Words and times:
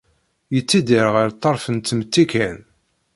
Yettidir 0.53 1.05
ɣer 1.15 1.27
ṭṭerf 1.35 1.63
n 1.69 1.77
tmetti 1.77 2.25
kan. 2.31 2.57